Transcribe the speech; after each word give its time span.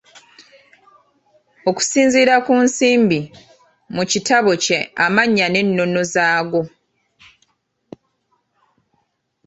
Okusinziira 1.69 2.35
ku 2.45 2.53
Nsimbi, 2.65 3.19
mu 3.95 4.03
kitabo 4.11 4.51
kye 4.63 4.79
amannya 5.05 5.45
n'ennono 5.49 6.01
zaago. 6.13 6.61